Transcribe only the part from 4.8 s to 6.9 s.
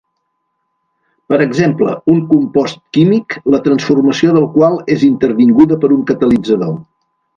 és intervinguda per un catalitzador.